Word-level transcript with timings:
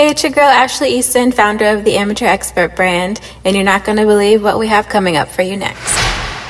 Hey, 0.00 0.08
it's 0.08 0.22
your 0.22 0.32
girl 0.32 0.48
Ashley 0.48 0.96
Easton, 0.96 1.30
founder 1.30 1.66
of 1.66 1.84
the 1.84 1.98
Amateur 1.98 2.24
Expert 2.24 2.74
brand, 2.74 3.20
and 3.44 3.54
you're 3.54 3.66
not 3.66 3.84
going 3.84 3.98
to 3.98 4.06
believe 4.06 4.42
what 4.42 4.58
we 4.58 4.66
have 4.66 4.88
coming 4.88 5.18
up 5.18 5.28
for 5.28 5.42
you 5.42 5.58
next. 5.58 5.94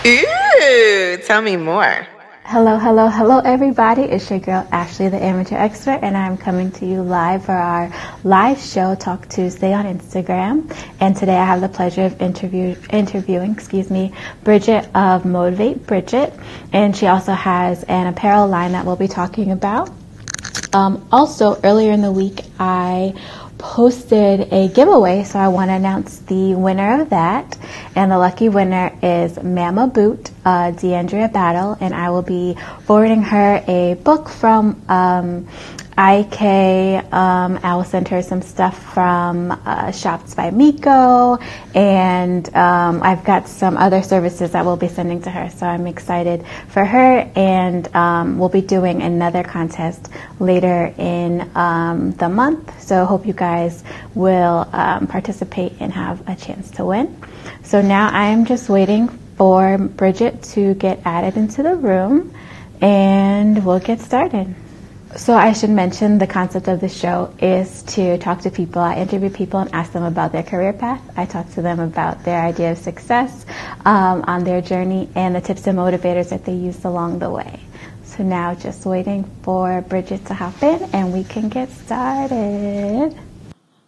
Ooh, 0.07 1.19
tell 1.26 1.42
me 1.42 1.56
more. 1.56 2.06
Hello, 2.44 2.78
hello, 2.78 3.08
hello, 3.08 3.40
everybody. 3.40 4.02
It's 4.02 4.30
your 4.30 4.38
girl 4.38 4.68
Ashley, 4.71 5.08
the 5.08 5.21
Amateur 5.21 5.56
Expert, 5.56 5.98
and 6.00 6.16
I'm 6.16 6.36
coming 6.36 6.71
to 6.71 6.86
you 6.86 7.02
live 7.02 7.44
for 7.44 7.50
our 7.50 7.92
live 8.22 8.60
show, 8.60 8.94
Talk 8.94 9.28
Tuesday, 9.28 9.72
on 9.72 9.85
Instagram. 9.85 10.72
And 11.01 11.17
today 11.17 11.37
I 11.37 11.44
have 11.44 11.60
the 11.60 11.69
pleasure 11.69 12.04
of 12.04 12.22
interview, 12.22 12.76
interviewing, 12.90 13.51
excuse 13.51 13.90
me, 13.90 14.12
Bridgett 14.44 14.88
of 14.94 15.24
Motivate 15.24 15.88
Bridgett, 15.88 16.32
and 16.73 16.96
she 16.96 17.09
also 17.09 17.32
has 17.32 17.82
an 17.82 18.06
apparel 18.06 18.46
line 18.46 18.70
that 18.70 18.87
we'll 18.87 18.95
be 18.95 19.09
talking 19.09 19.51
about. 19.51 19.91
Um, 20.73 21.06
also, 21.10 21.60
earlier 21.62 21.92
in 21.92 22.00
the 22.00 22.12
week, 22.12 22.45
I 22.59 23.14
posted 23.59 24.52
a 24.52 24.69
giveaway, 24.69 25.24
so 25.24 25.38
I 25.38 25.48
want 25.48 25.69
to 25.70 25.74
announce 25.74 26.19
the 26.20 26.55
winner 26.55 27.02
of 27.02 27.11
that. 27.11 27.59
And 27.95 28.11
the 28.11 28.19
lucky 28.19 28.48
winner 28.48 28.97
is 29.02 29.42
Mama 29.42 29.88
Boot, 29.88 30.30
uh, 30.45 30.73
Deandrea 30.73 31.33
Battle, 31.33 31.77
and 31.80 31.95
I 31.95 32.11
will 32.11 32.23
be 32.23 32.56
forwarding 32.84 33.23
her 33.23 33.62
a 33.66 33.95
book 33.95 34.28
from 34.28 34.80
um, 34.88 35.48
IK. 36.01 37.13
Um, 37.13 37.61
I 37.63 37.77
will 37.77 37.85
send 37.85 38.09
her 38.09 38.23
some 38.23 38.41
stuff 38.41 38.95
from 38.95 39.51
uh, 39.51 39.93
Shops 39.93 40.35
by 40.35 40.51
Miko, 40.51 41.37
and 41.75 42.49
um, 42.55 43.03
I've 43.03 43.23
got 43.23 43.49
some 43.49 43.77
other 43.77 44.03
services 44.03 44.53
that 44.53 44.65
we'll 44.65 44.79
be 44.79 44.89
sending 44.89 45.21
to 45.23 45.31
her. 45.31 45.51
So 45.51 45.67
I'm 45.67 45.87
excited 45.87 46.47
for 46.69 46.87
her, 46.87 47.31
and 47.37 47.95
um, 47.95 48.39
we'll 48.39 48.49
be 48.49 48.63
doing 48.63 49.03
another 49.03 49.45
contest 49.45 50.09
later 50.39 50.95
in 50.97 51.51
um, 51.55 52.12
the 52.12 52.31
month. 52.31 52.83
So 52.83 53.05
hope 53.05 53.27
you 53.27 53.35
guys 53.35 53.85
will 54.15 54.67
um, 54.73 55.07
participate 55.07 55.75
and 55.81 55.93
have 55.93 56.27
a 56.27 56.35
chance 56.35 56.71
to 56.73 56.87
win. 56.87 57.15
So 57.62 57.83
now 57.83 58.09
I'm 58.09 58.47
just 58.47 58.70
waiting 58.70 59.09
for 59.37 59.77
Bridgett 59.77 60.42
to 60.55 60.73
get 60.75 61.01
added 61.05 61.37
into 61.37 61.62
the 61.62 61.77
room, 61.77 62.35
and 62.81 63.67
we'll 63.67 63.81
get 63.81 64.01
started. 64.01 64.55
So 65.16 65.34
I 65.34 65.53
should 65.53 65.70
mention 65.70 66.19
the 66.19 66.27
concept 66.27 66.69
of 66.69 66.80
the 66.80 66.89
show 66.89 67.34
is 67.41 67.83
to 67.94 68.16
talk 68.19 68.42
to 68.42 68.50
people. 68.50 68.80
I 68.80 68.94
interview 68.94 69.28
people 69.28 69.58
and 69.58 69.75
ask 69.75 69.91
them 69.91 70.05
about 70.05 70.30
their 70.30 70.44
career 70.44 70.72
path. 70.72 71.02
I 71.17 71.27
talk 71.27 71.50
to 71.55 71.62
them 71.62 71.80
about 71.80 72.22
their 72.22 72.41
idea 72.41 72.72
of 72.72 72.78
success 72.78 73.44
um, 73.84 74.25
on 74.28 74.44
their 74.44 74.61
journey 74.61 75.08
and 75.17 75.34
the 75.34 75.41
tips 75.41 75.67
and 75.67 75.77
motivators 75.77 76.28
that 76.28 76.44
they 76.44 76.55
used 76.55 76.84
along 76.84 77.19
the 77.19 77.28
way. 77.28 77.58
So 78.05 78.22
now 78.22 78.55
just 78.55 78.86
waiting 78.86 79.25
for 79.42 79.83
Bridgett 79.83 80.27
to 80.27 80.34
hop 80.34 80.62
in 80.62 80.83
and 80.92 81.12
we 81.12 81.24
can 81.24 81.48
get 81.48 81.70
started. 81.70 83.19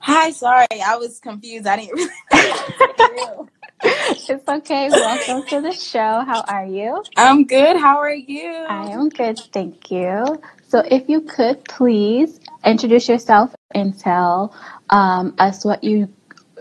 Hi, 0.01 0.33
sorry, 0.33 0.67
I 0.85 0.97
was 0.97 1.21
confused. 1.21 1.69
I 1.69 1.77
didn't 1.77 1.95
really. 2.33 3.49
it's 3.85 4.49
okay. 4.49 4.89
Welcome 4.91 5.49
to 5.51 5.61
the 5.61 5.73
show. 5.73 6.25
How 6.27 6.43
are 6.49 6.67
you? 6.67 7.05
I'm 7.17 7.45
good. 7.45 7.77
How 7.77 7.99
are 7.99 8.13
you? 8.13 8.51
I 8.69 8.91
am 8.91 9.09
good, 9.09 9.39
thank 9.53 9.93
you. 9.93 10.43
So, 10.73 10.79
if 10.91 11.07
you 11.07 11.21
could 11.21 11.63
please 11.67 12.41
introduce 12.65 13.07
yourself 13.07 13.55
and 13.75 13.99
tell 13.99 14.57
um, 14.89 15.35
us 15.39 15.67
what 15.67 15.85
you 15.85 16.09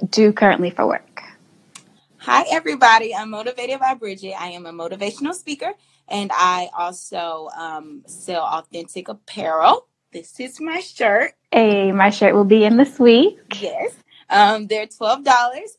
do 0.10 0.34
currently 0.34 0.70
for 0.70 0.86
work. 0.86 1.24
Hi, 2.18 2.44
everybody. 2.52 3.16
I'm 3.16 3.30
Motivated 3.30 3.80
by 3.80 3.94
Bridgett. 3.94 4.34
I 4.38 4.48
am 4.48 4.66
a 4.66 4.74
motivational 4.74 5.34
speaker 5.34 5.72
and 6.10 6.30
I 6.34 6.68
also 6.78 7.48
um, 7.56 8.04
sell 8.06 8.42
authentic 8.42 9.08
apparel. 9.08 9.88
This 10.12 10.38
is 10.42 10.60
my 10.60 10.82
shirt. 10.82 11.32
Hey, 11.50 11.94
my 11.94 12.10
shirt 12.10 12.36
will 12.36 12.44
be 12.44 12.66
in 12.66 12.76
this 12.76 13.00
week. 13.00 13.40
Yes. 13.62 13.96
Um, 14.30 14.68
they're 14.68 14.88
$12 14.88 15.26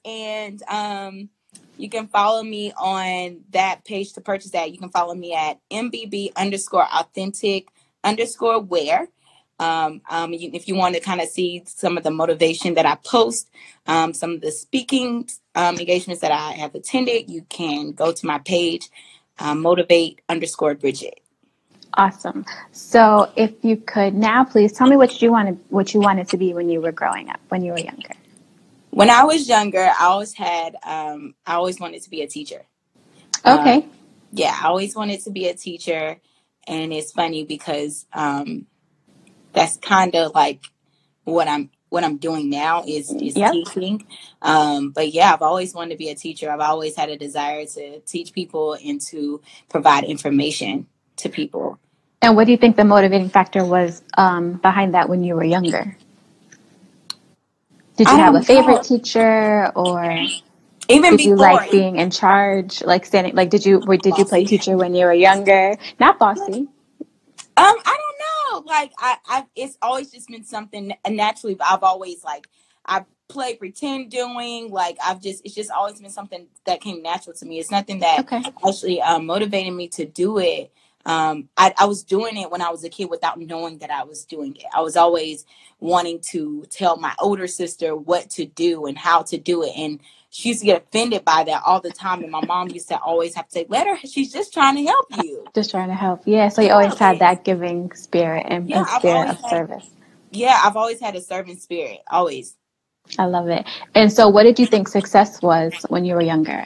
and 0.07 0.63
um, 0.69 1.29
you 1.77 1.91
can 1.91 2.09
follow 2.09 2.43
me 2.43 2.73
on 2.79 3.41
that 3.51 3.85
page 3.85 4.15
to 4.15 4.23
purchase 4.23 4.53
that. 4.53 4.73
You 4.73 4.79
can 4.79 4.89
follow 4.89 5.15
me 5.15 5.35
at 5.35 5.59
MBB 5.71 6.35
underscore 6.35 6.87
authentic 6.91 7.69
underscore 8.05 8.61
wear. 8.61 9.09
Um, 9.59 10.01
um, 10.11 10.33
you, 10.33 10.51
if 10.53 10.67
you 10.67 10.75
want 10.75 10.95
to 10.95 11.01
kind 11.01 11.21
of 11.21 11.29
see 11.29 11.63
some 11.67 11.97
of 11.97 12.03
the 12.03 12.11
motivation 12.11 12.75
that 12.75 12.87
I 12.87 12.97
post, 12.97 13.49
um, 13.87 14.13
some 14.13 14.33
of 14.33 14.41
the 14.41 14.51
speaking 14.51 15.29
um, 15.55 15.79
engagements 15.79 16.21
that 16.23 16.33
I 16.33 16.53
have 16.53 16.75
attended, 16.75 17.31
you 17.31 17.43
can 17.49 17.93
go 17.93 18.13
to 18.13 18.27
my 18.27 18.39
page, 18.39 18.89
uh, 19.39 19.55
motivate 19.55 20.21
underscore 20.29 20.75
Bridgett. 20.75 21.21
Awesome. 21.95 22.47
So, 22.73 23.31
if 23.37 23.53
you 23.63 23.77
could 23.77 24.15
now, 24.15 24.45
please 24.45 24.73
tell 24.73 24.89
me 24.89 24.97
what 24.97 25.21
you 25.21 25.31
wanted, 25.31 25.61
what 25.69 25.93
you 25.93 26.01
wanted 26.01 26.29
to 26.31 26.39
be 26.39 26.55
when 26.55 26.71
you 26.71 26.81
were 26.81 26.93
growing 26.93 27.29
up, 27.29 27.39
when 27.51 27.63
you 27.63 27.73
were 27.73 27.79
younger. 27.79 28.15
When 28.91 29.11
I 29.11 29.25
was 29.25 29.49
younger, 29.49 29.91
I 30.01 30.05
always 30.07 30.33
had, 30.35 30.77
um, 30.85 31.35
I 31.47 31.55
always 31.55 31.79
wanted 31.79 32.03
to 32.03 32.11
be 32.11 32.23
a 32.23 32.27
teacher. 32.27 32.63
Okay. 33.45 33.77
Um, 33.77 33.91
yeah, 34.33 34.59
I 34.63 34.69
always 34.69 34.97
wanted 34.97 35.23
to 35.25 35.31
be 35.31 35.49
a 35.49 35.55
teacher 35.55 36.19
and 36.67 36.93
it's 36.93 37.13
funny 37.13 37.45
because 37.45 38.07
um, 38.13 38.67
that's 39.53 39.77
kind 39.79 40.15
of 40.15 40.35
like 40.35 40.65
what 41.25 41.49
I'm 41.49 41.71
what 41.89 42.05
I'm 42.05 42.17
doing 42.17 42.49
now 42.49 42.85
is 42.87 43.13
is 43.13 43.37
yep. 43.37 43.53
teaching. 43.53 44.07
Um, 44.41 44.91
but 44.91 45.13
yeah, 45.13 45.35
I've 45.35 45.43
always 45.43 45.75
wanted 45.75 45.91
to 45.91 45.99
be 45.99 46.09
a 46.09 46.15
teacher. 46.15 46.51
I've 46.51 46.61
always 46.61 46.97
had 46.97 47.11
a 47.11 47.19
desire 47.19 47.67
to 47.67 48.01
teach 48.01 48.33
people 48.33 48.79
and 48.83 49.01
to 49.03 49.43
provide 49.69 50.05
information 50.05 50.87
to 51.17 51.29
people. 51.29 51.79
And 52.23 52.37
what 52.37 52.45
do 52.47 52.53
you 52.53 52.57
think 52.57 52.77
the 52.77 52.85
motivating 52.85 53.29
factor 53.29 53.65
was 53.65 54.03
um, 54.17 54.55
behind 54.55 54.95
that 54.95 55.09
when 55.09 55.23
you 55.23 55.35
were 55.35 55.45
younger? 55.45 55.97
Did 57.97 58.09
you 58.09 58.17
have 58.17 58.37
a 58.37 58.43
favorite 58.43 58.75
know. 58.75 58.83
teacher 58.83 59.71
or? 59.75 60.19
Even 60.89 61.13
did 61.13 61.19
before, 61.19 61.31
you 61.31 61.37
like 61.37 61.71
being 61.71 61.97
in 61.97 62.11
charge, 62.11 62.83
like 62.83 63.07
standing? 63.07 63.35
Like, 63.35 63.51
did 63.51 63.65
you 63.65 63.81
did 63.81 64.19
you 64.19 64.25
play 64.25 64.45
teacher 64.45 64.77
when 64.77 64.95
you 64.95 65.07
were 65.07 65.13
younger? 65.13 65.77
Not 66.01 66.19
bossy. 66.19 66.69
Um, 67.55 67.77
I 67.85 67.99
don't 68.51 68.65
know. 68.65 68.73
Like, 68.73 68.93
I, 68.99 69.17
I, 69.27 69.45
it's 69.55 69.77
always 69.83 70.11
just 70.11 70.29
been 70.29 70.45
something 70.45 70.95
naturally. 71.09 71.57
I've 71.61 71.83
always 71.83 72.25
like, 72.25 72.49
I 72.87 73.05
play 73.29 73.57
pretend 73.57 74.11
doing. 74.11 74.71
Like, 74.71 74.97
I've 75.05 75.21
just, 75.21 75.45
it's 75.45 75.55
just 75.55 75.71
always 75.71 76.01
been 76.01 76.11
something 76.11 76.47
that 76.65 76.81
came 76.81 77.03
natural 77.03 77.37
to 77.37 77.45
me. 77.45 77.59
It's 77.59 77.71
nothing 77.71 78.01
that 78.01 78.21
okay. 78.21 78.43
actually 78.67 79.03
um, 79.03 79.27
motivated 79.27 79.75
me 79.75 79.89
to 79.89 80.07
do 80.07 80.39
it. 80.39 80.73
Um, 81.05 81.49
I, 81.57 81.75
I 81.79 81.87
was 81.87 82.05
doing 82.05 82.37
it 82.37 82.51
when 82.51 82.63
I 82.63 82.71
was 82.71 82.85
a 82.85 82.89
kid 82.89 83.11
without 83.11 83.41
knowing 83.41 83.79
that 83.79 83.91
I 83.91 84.05
was 84.05 84.25
doing 84.25 84.57
it. 84.57 84.67
I 84.75 84.81
was 84.81 84.97
always 84.97 85.45
wanting 85.81 86.21
to 86.31 86.65
tell 86.71 86.97
my 86.97 87.15
older 87.19 87.47
sister 87.47 87.97
what 87.97 88.31
to 88.31 88.45
do 88.47 88.87
and 88.87 88.97
how 88.97 89.23
to 89.23 89.39
do 89.39 89.63
it, 89.65 89.73
and 89.77 90.01
she 90.33 90.49
used 90.49 90.61
to 90.61 90.67
get 90.67 90.83
offended 90.83 91.25
by 91.27 91.45
that 91.45 91.63
all 91.67 91.81
the 91.81 91.93
time. 91.93 92.23
And 92.23 92.33
my 92.33 92.45
mom 92.47 92.71
used 92.71 92.89
to 92.89 92.99
always 92.99 93.35
have 93.35 93.47
to 93.49 93.53
say, 93.53 93.67
let 93.69 93.87
her, 93.87 93.97
she's 93.99 94.33
just 94.33 94.53
trying 94.53 94.77
to 94.77 94.85
help 94.85 95.07
you. 95.11 95.45
Just 95.55 95.71
trying 95.71 95.89
to 95.89 95.95
help. 95.95 96.23
Yeah. 96.25 96.49
So 96.49 96.63
you 96.63 96.71
always 96.71 96.99
had 96.99 97.19
that 97.19 97.45
giving 97.45 97.93
spirit 97.93 98.47
and, 98.49 98.69
yeah, 98.69 98.79
and 98.79 98.89
spirit 98.89 99.29
of 99.29 99.37
had, 99.41 99.51
service. 99.51 99.91
Yeah. 100.31 100.59
I've 100.65 100.77
always 100.77 101.01
had 101.01 101.15
a 101.15 101.21
servant 101.21 101.61
spirit. 101.61 101.99
Always. 102.11 102.57
I 103.19 103.27
love 103.27 103.49
it. 103.49 103.67
And 103.95 104.11
so 104.11 104.29
what 104.29 104.45
did 104.45 104.59
you 104.59 104.67
think 104.67 104.89
success 104.89 105.43
was 105.43 105.85
when 105.91 106.07
you 106.07 106.15
were 106.15 106.23
younger? 106.23 106.65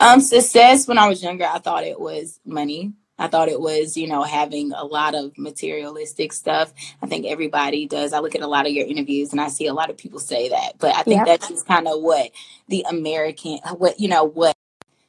Um, 0.00 0.20
success 0.20 0.86
when 0.88 0.98
I 0.98 1.08
was 1.08 1.22
younger, 1.22 1.44
I 1.44 1.58
thought 1.58 1.84
it 1.84 2.00
was 2.00 2.40
money. 2.44 2.92
I 3.16 3.28
thought 3.28 3.48
it 3.48 3.60
was, 3.60 3.96
you 3.96 4.08
know, 4.08 4.24
having 4.24 4.72
a 4.72 4.84
lot 4.84 5.14
of 5.14 5.38
materialistic 5.38 6.32
stuff. 6.32 6.72
I 7.00 7.06
think 7.06 7.26
everybody 7.26 7.86
does. 7.86 8.12
I 8.12 8.18
look 8.18 8.34
at 8.34 8.40
a 8.40 8.48
lot 8.48 8.66
of 8.66 8.72
your 8.72 8.86
interviews 8.86 9.30
and 9.30 9.40
I 9.40 9.48
see 9.48 9.66
a 9.66 9.74
lot 9.74 9.88
of 9.88 9.96
people 9.96 10.18
say 10.18 10.48
that. 10.48 10.78
But 10.78 10.96
I 10.96 11.02
think 11.04 11.18
yeah. 11.18 11.24
that's 11.24 11.48
just 11.48 11.66
kind 11.66 11.86
of 11.86 12.02
what 12.02 12.32
the 12.68 12.84
American, 12.88 13.58
what, 13.76 14.00
you 14.00 14.08
know, 14.08 14.24
what 14.24 14.56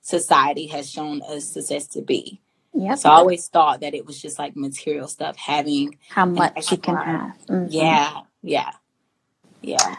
society 0.01 0.67
has 0.67 0.89
shown 0.89 1.23
us 1.23 1.45
success 1.45 1.87
to 1.87 2.01
be. 2.01 2.39
Yeah. 2.73 2.95
So 2.95 3.09
I 3.09 3.13
always 3.13 3.47
thought 3.47 3.79
that 3.81 3.95
it 3.95 4.05
was 4.05 4.21
just 4.21 4.37
like 4.37 4.55
material 4.55 5.07
stuff, 5.07 5.35
having 5.37 5.97
how 6.09 6.25
much 6.25 6.71
you 6.71 6.77
can 6.77 6.95
have. 6.95 7.37
Mm-hmm. 7.47 7.67
Yeah. 7.69 8.21
Yeah. 8.43 8.71
Yeah. 9.61 9.95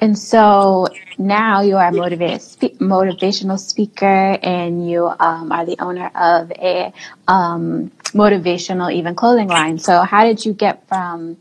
And 0.00 0.18
so 0.18 0.88
now 1.18 1.62
you 1.62 1.76
are 1.76 1.88
a 1.88 1.92
motivated 1.92 2.42
spe- 2.42 2.78
motivational 2.80 3.58
speaker, 3.58 4.38
and 4.42 4.88
you 4.88 5.06
um, 5.06 5.52
are 5.52 5.64
the 5.64 5.76
owner 5.78 6.10
of 6.14 6.50
a 6.52 6.92
um, 7.28 7.90
motivational 8.12 8.92
even 8.92 9.14
clothing 9.14 9.48
line. 9.48 9.78
So 9.78 10.02
how 10.02 10.24
did 10.24 10.44
you 10.44 10.52
get 10.52 10.86
from 10.88 11.36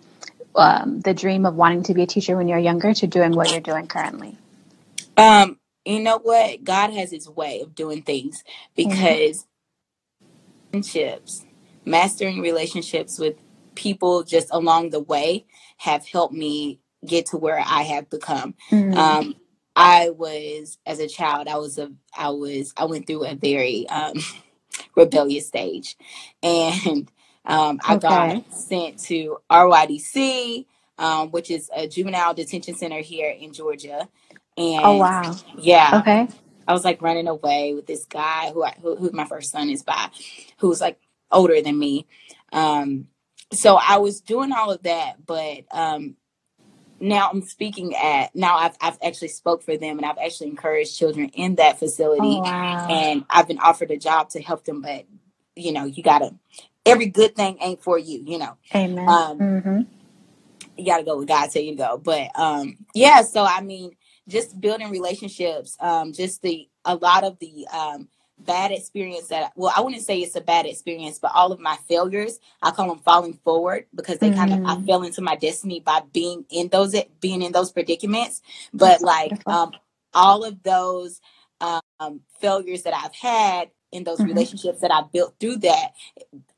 um, 0.56 1.02
the 1.02 1.14
dream 1.14 1.46
of 1.46 1.56
wanting 1.56 1.84
to 1.84 1.94
be 1.94 2.04
a 2.04 2.08
teacher 2.08 2.38
when 2.38 2.48
you're 2.48 2.60
younger 2.60 2.94
to 2.94 3.08
doing 3.08 3.32
what 3.32 3.52
you're 3.52 3.62
doing 3.62 3.88
currently? 3.88 4.38
Um, 5.18 5.60
you 5.86 6.00
know 6.00 6.20
what? 6.20 6.64
God 6.64 6.92
has 6.92 7.12
His 7.12 7.28
way 7.28 7.62
of 7.62 7.76
doing 7.76 8.04
things 8.04 8.44
because 8.76 9.46
mm-hmm. 10.72 10.78
relationships, 10.78 11.46
mastering 11.86 12.42
relationships 12.42 13.20
with 13.20 13.36
people 13.76 14.24
just 14.24 14.48
along 14.52 14.92
the 14.92 15.00
way 15.00 15.46
have 15.78 16.08
helped 16.08 16.34
me 16.34 16.80
get 17.06 17.28
to 17.28 17.38
where 17.38 17.60
I 17.60 17.84
have 17.84 18.10
become. 18.10 18.56
Mm-hmm. 18.72 18.94
Um, 18.98 19.36
I 19.76 20.12
was 20.12 20.78
as 20.86 21.00
a 21.00 21.08
child, 21.10 21.48
I 21.50 21.58
was 21.58 21.80
a 21.80 21.92
I 22.18 22.30
was 22.32 22.74
I 22.78 22.86
went 22.86 23.08
through 23.08 23.26
a 23.26 23.36
very 23.36 23.88
um, 23.90 24.16
rebellious 24.96 25.48
stage, 25.48 25.98
and 26.44 27.12
um, 27.46 27.82
I 27.86 27.96
okay. 27.96 27.98
got 27.98 28.54
sent 28.54 29.00
to 29.06 29.40
RYDC. 29.52 30.66
um, 31.00 31.32
which 31.32 31.52
is 31.52 31.70
a 31.76 31.88
juvenile 31.88 32.34
detention 32.36 32.76
center 32.76 33.02
here 33.02 33.30
in 33.32 33.54
Georgia. 33.54 34.10
And 34.58 34.84
Oh 34.84 34.98
wow. 34.98 35.38
yeah, 35.58 35.94
Okay. 35.94 36.28
I 36.68 36.74
was 36.74 36.86
like 36.86 37.04
running 37.04 37.30
away 37.30 37.76
with 37.76 37.88
this 37.88 38.06
guy 38.06 38.52
who 38.54 38.66
I, 38.66 38.76
who, 38.82 38.98
who 38.98 39.12
my 39.14 39.26
first 39.26 39.52
son 39.52 39.70
is 39.70 39.84
by, 39.84 40.10
who's 40.60 40.82
like 40.82 41.00
older 41.32 41.62
than 41.62 41.80
me. 41.80 42.08
Um, 42.54 43.10
so 43.54 43.78
I 43.78 44.00
was 44.00 44.22
doing 44.22 44.54
all 44.54 44.72
of 44.72 44.84
that, 44.84 45.26
but 45.26 45.66
um, 45.72 46.18
now 47.04 47.30
I'm 47.32 47.44
speaking 47.44 47.96
at 47.96 48.36
now 48.36 48.58
I've 48.58 48.78
I've 48.82 49.00
actually 49.04 49.30
spoke 49.30 49.64
for 49.64 49.78
them 49.78 50.00
and 50.00 50.08
I've 50.08 50.20
actually 50.20 50.50
encouraged 50.50 50.98
children 50.98 51.30
in 51.32 51.58
that 51.58 51.80
facility 51.80 52.38
Oh 52.38 52.42
wow. 52.42 52.90
and 52.90 53.26
I've 53.30 53.48
been 53.50 53.60
offered 53.60 53.92
a 53.92 53.98
job 53.98 54.30
to 54.32 54.42
help 54.42 54.66
them, 54.66 54.82
but 54.82 55.06
you 55.56 55.74
know, 55.74 55.86
you 55.86 56.04
gotta 56.04 56.36
every 56.86 57.08
good 57.08 57.36
thing 57.36 57.60
ain't 57.62 57.84
for 57.84 58.00
you, 58.00 58.24
you 58.28 58.40
know. 58.40 58.58
Amen. 58.76 59.26
Um, 59.30 59.40
hmm 59.40 59.82
you 60.78 60.86
gotta 60.86 61.04
go 61.04 61.18
with 61.18 61.28
God 61.28 61.50
tell 61.52 61.62
you 61.64 61.76
go. 61.76 61.98
But 61.98 62.32
um 62.40 62.78
yeah, 62.96 63.22
so 63.24 63.46
I 63.46 63.62
mean 63.62 63.92
just 64.30 64.60
building 64.62 64.90
relationships, 64.92 65.78
um, 65.82 66.14
just 66.14 66.42
the 66.42 66.70
a 66.86 66.96
lot 66.96 67.24
of 67.26 67.40
the 67.40 67.68
um 67.74 68.10
bad 68.40 68.72
experience 68.72 69.30
that 69.30 69.54
well, 69.56 69.74
I 69.76 69.82
wouldn't 69.82 70.04
say 70.04 70.20
it's 70.20 70.36
a 70.36 70.42
bad 70.42 70.66
experience, 70.68 71.20
but 71.20 71.32
all 71.36 71.52
of 71.52 71.60
my 71.60 71.78
failures, 71.90 72.40
I 72.62 72.72
call 72.72 72.90
them 72.90 73.00
falling 73.00 73.34
forward 73.46 73.88
because 73.96 74.20
they 74.20 74.32
kind 74.32 74.54
of 74.54 74.60
I 74.66 74.78
fell 74.78 75.04
into 75.04 75.22
my 75.22 75.36
destiny 75.36 75.82
by 75.82 76.02
being 76.14 76.46
in 76.52 76.70
those 76.70 76.96
being 77.22 77.42
in 77.44 77.52
those 77.54 77.72
predicaments. 77.72 78.42
But 78.74 79.02
That's 79.02 79.04
like 79.04 79.40
wonderful. 79.46 79.46
um 79.50 79.74
all 80.14 80.44
of 80.46 80.64
those 80.64 81.22
um 81.62 82.22
failures 82.42 82.84
that 82.84 82.96
I've 82.96 83.16
had 83.16 83.72
in 83.92 84.04
those 84.06 84.26
hmm 84.26 84.26
relationships 84.26 84.82
that 84.82 84.92
I 84.92 85.04
built 85.14 85.36
through 85.40 85.58
that 85.58 85.90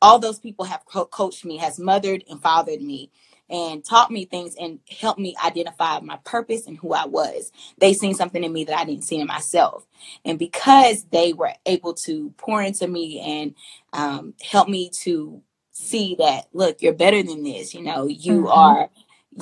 all 0.01 0.19
those 0.19 0.39
people 0.39 0.65
have 0.65 0.85
co- 0.87 1.07
coached 1.07 1.45
me, 1.45 1.57
has 1.57 1.79
mothered 1.79 2.25
and 2.29 2.41
fathered 2.41 2.81
me, 2.83 3.11
and 3.49 3.85
taught 3.85 4.11
me 4.11 4.25
things 4.25 4.55
and 4.59 4.79
helped 4.89 5.19
me 5.19 5.35
identify 5.43 5.99
my 6.01 6.17
purpose 6.25 6.67
and 6.67 6.77
who 6.77 6.93
I 6.93 7.05
was. 7.05 7.51
They 7.79 7.93
seen 7.93 8.15
something 8.15 8.43
in 8.43 8.53
me 8.53 8.65
that 8.65 8.77
I 8.79 8.85
didn't 8.85 9.05
see 9.05 9.19
in 9.19 9.27
myself, 9.27 9.87
and 10.25 10.39
because 10.39 11.05
they 11.05 11.33
were 11.33 11.53
able 11.65 11.93
to 11.95 12.33
pour 12.37 12.61
into 12.61 12.87
me 12.87 13.19
and 13.21 13.55
um, 13.93 14.33
help 14.43 14.69
me 14.69 14.89
to 15.03 15.41
see 15.71 16.15
that, 16.19 16.47
look, 16.53 16.81
you're 16.81 16.93
better 16.93 17.23
than 17.23 17.43
this. 17.43 17.73
You 17.75 17.83
know, 17.83 18.07
you 18.07 18.47
hmm 18.47 18.47
are. 18.47 18.89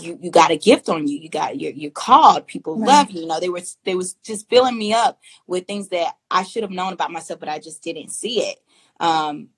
You, 0.02 0.20
you 0.22 0.32
got 0.32 0.52
a 0.52 0.58
gift 0.58 0.90
on 0.90 1.08
you. 1.08 1.18
You 1.20 1.30
got 1.30 1.60
you're, 1.60 1.72
you're 1.72 1.92
called. 1.92 2.48
People 2.48 2.78
Right. 2.78 2.86
love 2.86 3.12
you. 3.12 3.22
You 3.22 3.28
know 3.28 3.40
they 3.40 3.50
were 3.50 3.62
they 3.86 3.96
was 3.96 4.16
just 4.24 4.50
filling 4.50 4.78
me 4.78 4.94
up 4.94 5.20
with 5.48 5.68
things 5.68 5.90
that 5.90 6.18
I 6.32 6.44
should 6.44 6.64
have 6.64 6.72
known 6.72 6.94
about 6.94 7.12
myself, 7.12 7.40
but 7.40 7.50
I 7.50 7.60
just 7.60 7.84
didn't 7.84 8.10
see 8.12 8.42
it. 8.42 8.60
Um, 9.00 9.50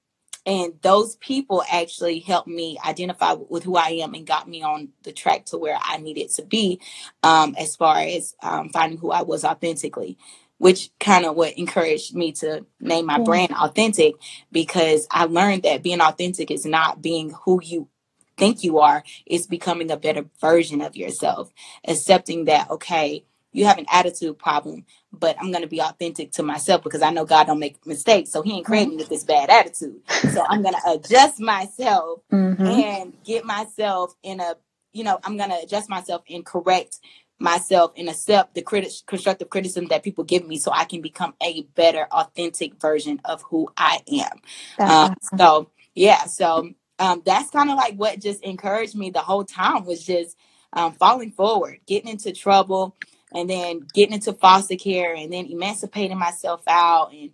and 0.46 0.74
those 0.84 1.18
people 1.18 1.64
actually 1.72 2.20
helped 2.20 2.50
me 2.50 2.80
identify 2.86 3.34
with 3.50 3.64
who 3.64 3.78
I 3.78 3.90
am 4.04 4.16
and 4.16 4.28
got 4.28 4.50
me 4.50 4.64
on 4.64 4.90
the 5.04 5.14
track 5.14 5.46
to 5.48 5.60
where 5.60 5.80
I 5.82 6.00
needed 6.00 6.32
to 6.32 6.44
be 6.46 6.82
um, 7.24 7.56
as 7.60 7.78
far 7.78 8.00
as 8.00 8.36
um, 8.44 8.70
finding 8.72 9.00
who 9.00 9.12
I 9.12 9.24
was 9.24 9.46
authentically, 9.46 10.18
which 10.60 10.92
kind 11.00 11.26
of 11.26 11.38
what 11.38 11.58
encouraged 11.58 12.16
me 12.16 12.34
to 12.34 12.66
name 12.82 13.08
my 13.08 13.20
Yeah. 13.20 13.20
brand 13.20 13.54
authentic 13.54 14.16
because 14.52 15.08
I 15.12 15.26
learned 15.26 15.64
that 15.64 15.84
being 15.84 16.02
authentic 16.02 16.52
is 16.52 16.66
not 16.66 17.02
being 17.02 17.32
who 17.46 17.62
you 17.64 17.90
think 18.38 18.66
you 18.66 18.80
are, 18.80 19.04
it's 19.28 19.48
becoming 19.48 19.92
a 19.92 19.98
better 19.98 20.26
version 20.42 20.82
of 20.82 20.98
yourself, 20.98 21.52
accepting 21.88 22.48
that, 22.48 22.70
okay, 22.72 23.26
you 23.56 23.66
have 23.66 23.80
an 23.80 23.88
attitude 23.92 24.40
problem, 24.40 24.86
but 25.14 25.38
I'm 25.42 25.52
gonna 25.52 25.68
be 25.68 25.82
authentic 25.82 26.34
to 26.34 26.44
myself 26.44 26.84
because 26.84 27.04
I 27.04 27.12
know 27.12 27.26
God 27.26 27.48
don't 27.48 27.60
make 27.60 27.86
mistakes. 27.88 28.32
So 28.32 28.44
he 28.44 28.54
ain't 28.54 28.68
created 28.68 28.92
me 28.92 28.98
with 28.98 29.10
this 29.10 29.26
bad 29.26 29.50
attitude. 29.52 30.02
So 30.28 30.46
I'm 30.50 30.64
gonna 30.64 30.82
adjust 30.88 31.42
myself 31.42 32.22
hmm 32.32 32.56
and 32.66 33.14
get 33.26 33.46
myself 33.46 34.16
in 34.24 34.42
a, 34.42 34.56
you 34.94 35.06
know, 35.06 35.20
I'm 35.26 35.38
gonna 35.38 35.60
adjust 35.64 35.90
myself 35.90 36.24
and 36.30 36.46
correct 36.46 37.00
myself 37.40 37.94
and 37.98 38.10
accept 38.10 38.56
the 38.56 38.62
constructive 39.08 39.50
criticism 39.50 39.88
that 39.90 40.04
people 40.04 40.26
give 40.26 40.48
me 40.48 40.58
so 40.58 40.72
I 40.74 40.86
can 40.86 41.02
become 41.02 41.36
a 41.44 41.64
better, 41.76 42.08
authentic 42.12 42.82
version 42.82 43.22
of 43.26 43.44
who 43.44 43.70
I 43.78 44.02
am. 44.14 44.42
Um, 44.86 45.10
awesome. 45.18 45.38
so 45.38 45.72
yeah, 45.96 46.26
so 46.26 46.72
um, 47.00 47.22
that's 47.26 47.52
kind 47.52 47.72
of 47.72 47.78
like 47.78 47.96
what 47.96 48.20
just 48.22 48.44
encouraged 48.44 48.96
me 48.96 49.10
the 49.10 49.20
whole 49.22 49.46
time 49.46 49.86
was 49.86 50.04
just 50.06 50.38
um, 50.74 50.94
falling 50.94 51.32
forward, 51.32 51.80
getting 51.88 52.10
into 52.12 52.32
trouble, 52.34 52.96
and 53.36 53.50
then 53.50 53.88
getting 53.94 54.16
into 54.16 54.34
foster 54.34 54.78
care, 54.78 55.16
and 55.16 55.34
then 55.34 55.48
emancipating 55.48 56.20
myself 56.20 56.64
out, 56.68 57.14
and 57.14 57.32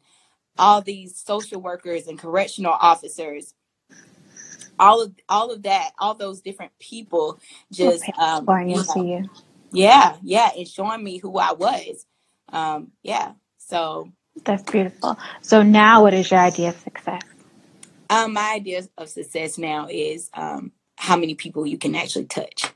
all 0.57 0.81
these 0.81 1.17
social 1.19 1.61
workers 1.61 2.07
and 2.07 2.19
correctional 2.19 2.73
officers, 2.79 3.55
all 4.79 5.01
of 5.03 5.13
all 5.29 5.51
of 5.51 5.63
that, 5.63 5.91
all 5.99 6.15
those 6.15 6.41
different 6.41 6.73
people, 6.79 7.39
just 7.71 8.11
um, 8.17 8.53
you 8.65 8.83
know, 8.87 9.03
you. 9.03 9.29
yeah, 9.71 10.17
yeah, 10.23 10.51
and 10.57 10.67
showing 10.67 11.03
me 11.03 11.17
who 11.19 11.37
I 11.39 11.53
was, 11.53 12.05
um, 12.51 12.91
yeah. 13.03 13.33
So 13.59 14.11
That's 14.45 14.63
beautiful. 14.63 15.17
So 15.41 15.63
now, 15.63 16.03
what 16.03 16.13
is 16.13 16.31
your 16.31 16.39
idea 16.41 16.69
of 16.69 16.79
success? 16.79 17.23
um, 18.09 18.33
my 18.33 18.53
idea 18.55 18.83
of 18.97 19.09
success 19.09 19.57
now 19.59 19.87
is 19.89 20.29
um, 20.33 20.73
how 20.97 21.17
many 21.17 21.35
people 21.35 21.67
you 21.67 21.77
can 21.79 21.95
actually 21.95 22.25
touch. 22.25 22.71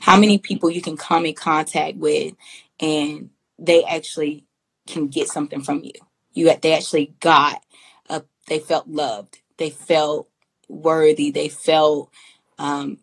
How 0.00 0.18
many 0.18 0.38
people 0.38 0.70
you 0.70 0.82
can 0.82 0.96
come 0.96 1.26
in 1.26 1.34
contact 1.34 1.96
with 1.98 2.34
and 2.80 3.30
they 3.58 3.84
actually 3.84 4.46
can 4.88 5.08
get 5.08 5.28
something 5.28 5.62
from 5.62 5.82
you. 5.84 5.92
You 6.34 6.52
they 6.62 6.74
actually 6.74 7.14
got 7.20 7.62
a, 8.08 8.22
they 8.48 8.60
felt 8.60 8.88
loved. 8.88 9.38
They 9.58 9.70
felt 9.70 10.28
worthy. 10.68 11.30
They 11.30 11.48
felt 11.48 12.10
um, 12.58 12.98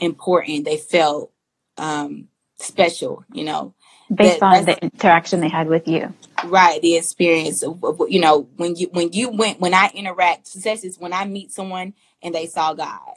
important. 0.00 0.64
They 0.66 0.78
felt 0.78 1.32
um, 1.78 2.28
special 2.58 3.24
you 3.32 3.44
know? 3.44 3.74
Based 4.14 4.42
that 4.42 4.42
on 4.42 4.64
the 4.66 4.78
interaction 4.82 5.40
they 5.40 5.48
had 5.50 5.68
with 5.68 5.88
you. 5.88 6.14
right 6.44 6.82
the 6.82 6.96
experience 6.96 7.62
of, 7.64 7.82
you 8.08 8.20
know 8.20 8.48
when 8.56 8.76
you 8.76 8.88
when 8.92 9.12
you 9.12 9.30
went 9.30 9.60
when 9.60 9.74
i 9.74 9.90
interact 9.94 10.46
success 10.46 10.84
is 10.84 10.98
when 10.98 11.12
i 11.12 11.24
meet 11.24 11.52
someone 11.52 11.94
and 12.22 12.34
they 12.34 12.46
saw 12.46 12.74
god 12.74 13.14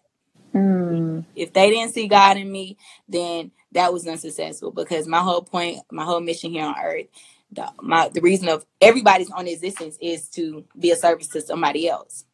Mm. 0.55 1.25
if 1.35 1.53
they 1.53 1.69
didn't 1.69 1.93
see 1.93 2.07
God 2.07 2.37
in 2.37 2.51
me, 2.51 2.77
then 3.07 3.51
that 3.73 3.93
was 3.93 4.07
unsuccessful 4.07 4.71
because 4.71 5.07
my 5.07 5.19
whole 5.19 5.41
point, 5.43 5.79
my 5.91 6.03
whole 6.05 6.19
mission 6.21 6.51
here 6.51 6.65
on 6.65 6.75
earth, 6.83 7.07
the, 7.51 7.69
my 7.81 8.09
the 8.09 8.21
reason 8.21 8.49
of 8.49 8.65
everybody's 8.81 9.31
on 9.31 9.47
existence 9.47 9.97
is 10.01 10.29
to 10.29 10.65
be 10.79 10.91
a 10.91 10.95
service 10.95 11.27
to 11.29 11.41
somebody 11.41 11.87
else. 11.89 12.25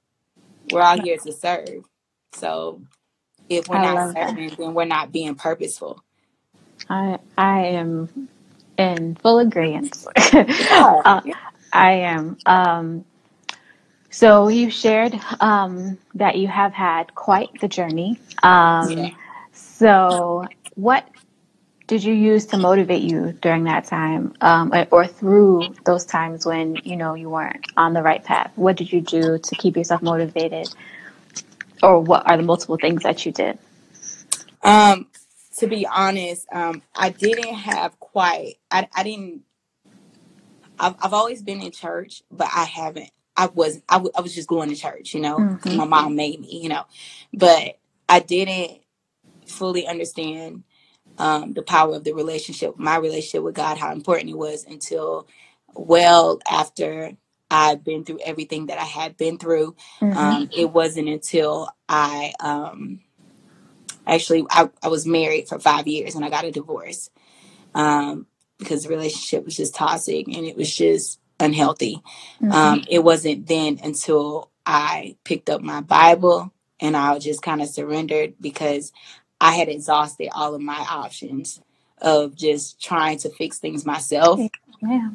We're 0.70 0.82
all 0.84 0.98
here 0.98 1.18
to 1.20 1.34
serve. 1.34 1.86
So 2.34 2.84
if 3.50 3.68
we're 3.70 3.80
I 3.80 3.80
not 3.80 4.02
love 4.02 4.18
that. 4.20 4.38
serving, 4.38 4.56
then 4.58 4.74
we're 4.76 4.86
not 4.86 5.12
being 5.12 5.36
purposeful. 5.36 6.04
I 6.90 7.20
I 7.38 7.60
am 7.68 8.10
in 8.78 9.16
full 9.16 9.40
agreement. 9.40 9.98
Yeah. 10.58 11.04
uh. 11.06 11.22
I 11.74 11.92
am. 11.94 12.38
Um, 12.46 13.06
so 14.10 14.48
you 14.48 14.70
shared 14.70 15.20
um, 15.40 15.98
that 16.16 16.38
you 16.38 16.48
have 16.48 16.74
had 16.74 17.14
quite 17.16 17.50
the 17.62 17.68
journey. 17.68 18.20
Yeah. 18.44 18.82
Um, 18.82 19.18
so 19.54 20.48
what 20.76 21.08
did 21.88 22.04
you 22.04 22.14
use 22.14 22.46
to 22.48 22.58
motivate 22.58 23.02
you 23.02 23.34
during 23.42 23.64
that 23.64 23.86
time, 23.86 24.34
um, 24.42 24.72
or- 24.74 24.88
or 24.92 25.08
through 25.08 25.74
those 25.86 26.06
times 26.06 26.46
when 26.46 26.76
you 26.84 26.96
know 26.96 27.16
you 27.16 27.30
weren't 27.30 27.66
on 27.76 27.94
the 27.94 28.02
right 28.04 28.24
path? 28.24 28.52
What 28.56 28.78
did 28.78 28.92
you 28.94 29.02
do 29.02 29.40
to 29.40 29.56
keep 29.56 29.76
yourself 29.76 30.02
motivated, 30.02 30.70
or 31.82 32.00
what 32.00 32.30
are 32.30 32.38
the 32.38 32.44
multiple 32.44 32.78
things 32.78 33.02
that 33.04 33.26
you 33.26 33.32
did? 33.32 33.58
Um, 34.62 35.08
to 35.58 35.68
be 35.68 35.88
honest, 35.88 36.46
um, 36.54 36.82
I 36.96 37.10
didn't 37.10 37.54
have 37.56 38.00
quite. 38.00 38.56
I 38.70 38.88
I 38.96 39.04
didn't. 39.04 39.42
I've 40.80 40.96
I've 41.02 41.14
always 41.14 41.42
been 41.42 41.62
in 41.62 41.72
church, 41.72 42.22
but 42.32 42.50
I 42.56 42.66
haven't. 42.66 43.10
I 43.40 43.48
was 43.48 43.82
I, 43.90 43.96
w- 43.96 44.14
I 44.18 44.22
was 44.22 44.36
just 44.36 44.50
going 44.50 44.70
to 44.70 44.78
church, 44.78 45.16
you 45.16 45.22
know, 45.22 45.50
'cause 45.62 45.74
hmm 45.74 45.80
my 45.80 45.86
mom 45.86 46.16
made 46.16 46.42
me, 46.42 46.62
you 46.64 46.70
know, 46.70 46.86
but 47.34 47.80
I 48.10 48.22
didn't 48.22 48.82
fully 49.48 49.88
understand 49.88 50.64
um, 51.20 51.54
the 51.54 51.64
power 51.64 51.96
of 51.96 52.06
the 52.06 52.14
relationship, 52.14 52.80
my 52.80 52.98
relationship 52.98 53.44
with 53.44 53.56
God, 53.56 53.80
how 53.80 53.94
important 53.94 54.32
it 54.32 54.38
was 54.40 54.66
until 54.66 55.28
well 55.76 56.40
after 56.52 57.14
I'd 57.52 57.86
been 57.86 58.06
through 58.06 58.20
everything 58.26 58.68
that 58.68 58.80
I 58.80 58.86
had 58.86 59.18
been 59.18 59.40
through. 59.40 59.78
hmm 60.02 60.18
Um, 60.18 60.50
it 60.56 60.72
wasn't 60.72 61.10
until 61.10 61.70
I 61.90 62.34
um, 62.42 63.02
actually 64.08 64.46
I, 64.52 64.70
I 64.84 64.90
was 64.90 65.08
married 65.08 65.50
for 65.50 65.60
five 65.60 65.88
years 65.88 66.16
and 66.16 66.26
I 66.26 66.30
got 66.30 66.46
a 66.46 66.52
divorce 66.52 67.10
um, 67.76 68.28
because 68.60 68.84
the 68.84 68.90
relationship 68.90 69.46
was 69.46 69.58
just 69.58 69.76
toxic 69.76 70.28
and 70.28 70.46
it 70.46 70.58
was 70.58 70.76
just 70.76 71.19
unhealthy. 71.40 72.02
hmm 72.40 72.52
Um, 72.52 72.84
it 72.90 73.00
wasn't 73.04 73.48
then 73.48 73.80
until 73.84 74.52
I 74.66 75.18
picked 75.24 75.50
up 75.50 75.62
my 75.62 75.82
Bible 75.82 76.54
and 76.80 76.96
I 76.96 77.18
just 77.20 77.42
kind 77.42 77.62
of 77.62 77.70
surrendered 77.70 78.36
because 78.40 78.92
I 79.42 79.56
had 79.56 79.70
exhausted 79.70 80.30
all 80.34 80.54
of 80.54 80.62
my 80.62 80.86
options 80.90 81.62
of 82.02 82.36
just 82.36 82.82
trying 82.82 83.18
to 83.20 83.30
fix 83.30 83.60
things 83.60 83.86
myself. 83.86 84.40
Yeah. 84.82 85.10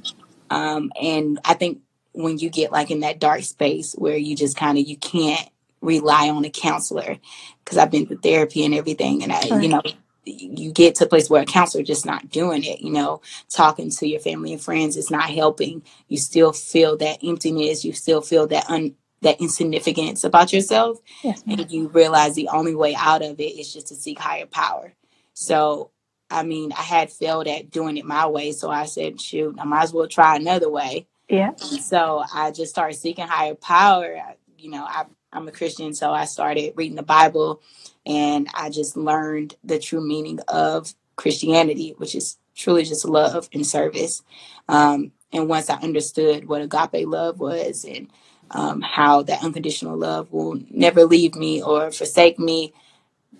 Um, 0.51 0.93
and 1.01 1.39
I 1.45 1.55
think 1.55 1.81
when 2.13 2.39
you 2.39 2.51
get 2.51 2.73
like 2.73 2.91
in 2.91 3.01
that 3.01 3.19
dark 3.19 3.43
space 3.43 3.93
where 3.95 4.17
you 4.17 4.37
just 4.37 4.57
kind 4.57 4.79
of 4.79 4.87
you 4.87 4.97
can't 4.97 5.49
rely 5.81 6.31
on 6.31 6.45
a 6.45 6.51
counselor 6.51 7.19
because 7.65 7.79
I've 7.79 7.91
been 7.91 8.07
to 8.07 8.17
therapy 8.17 8.65
and 8.65 8.75
everything. 8.75 9.23
And 9.23 9.33
I, 9.33 9.41
sure. 9.41 9.61
you 9.61 9.69
know, 9.69 9.83
you 10.25 10.73
get 10.73 10.95
to 10.97 11.05
a 11.05 11.09
place 11.09 11.29
where 11.31 11.43
a 11.43 11.47
counselor 11.47 11.85
just 11.85 12.07
not 12.07 12.31
doing 12.31 12.65
it, 12.65 12.81
you 12.81 12.93
know, 12.93 13.21
talking 13.49 13.91
to 13.91 14.07
your 14.07 14.21
family 14.21 14.53
and 14.53 14.63
friends 14.63 14.97
is 14.97 15.11
not 15.11 15.31
helping. 15.31 15.83
You 16.09 16.19
still 16.19 16.53
feel 16.53 16.97
that 16.99 17.19
emptiness. 17.23 17.85
You 17.85 17.93
still 17.93 18.21
feel 18.21 18.47
that 18.49 18.69
un, 18.71 18.95
that 19.23 19.41
insignificance 19.41 20.25
about 20.25 20.53
yourself. 20.53 20.99
Yes, 21.23 21.43
and 21.47 21.71
you 21.71 21.89
realize 21.89 22.35
the 22.35 22.49
only 22.49 22.75
way 22.75 22.95
out 22.95 23.23
of 23.23 23.41
it 23.41 23.59
is 23.59 23.73
just 23.73 23.89
to 23.89 23.95
seek 23.95 24.19
higher 24.19 24.47
power. 24.47 24.93
So, 25.33 25.91
I 26.31 26.43
mean, 26.43 26.73
I 26.73 26.83
had 26.83 27.11
failed 27.11 27.49
at 27.49 27.71
doing 27.71 27.97
it 27.97 28.05
my 28.05 28.27
way. 28.27 28.53
So 28.53 28.71
I 28.71 28.87
said, 28.87 29.21
shoot, 29.21 29.57
I 29.59 29.65
might 29.65 29.85
as 29.85 29.93
well 29.93 30.09
try 30.09 30.37
another 30.37 30.71
way. 30.71 31.07
Yeah. 31.29 31.55
So 31.57 32.23
I 32.33 32.51
just 32.51 32.73
started 32.73 32.95
seeking 32.97 33.27
higher 33.27 33.55
power. 33.55 34.35
You 34.65 34.71
know, 34.71 34.87
I, 34.89 35.05
I'm 35.31 35.47
a 35.47 35.53
Christian, 35.53 35.93
so 35.93 36.11
I 36.11 36.25
started 36.25 36.73
reading 36.75 36.97
the 36.97 37.03
Bible 37.03 37.61
and 38.07 38.49
I 38.55 38.71
just 38.71 38.97
learned 38.97 39.57
the 39.63 39.79
true 39.79 40.01
meaning 40.01 40.41
of 40.49 40.95
Christianity, 41.17 41.95
which 41.99 42.15
is 42.15 42.39
truly 42.57 42.85
just 42.85 43.05
love 43.05 43.51
and 43.53 43.67
service. 43.67 44.23
Um, 44.67 45.13
and 45.35 45.51
once 45.51 45.69
I 45.69 45.75
understood 45.77 46.49
what 46.49 46.63
agape 46.63 47.07
love 47.07 47.41
was 47.41 47.85
and 47.85 48.11
um, 48.53 48.81
how 48.81 49.23
that 49.25 49.45
unconditional 49.45 49.99
love 49.99 50.33
will 50.33 50.59
never 50.71 51.05
leave 51.05 51.35
me 51.35 51.63
or 51.63 51.91
forsake 51.91 52.39
me, 52.39 52.73